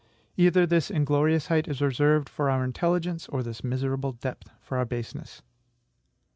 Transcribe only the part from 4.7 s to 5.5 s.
our baseness.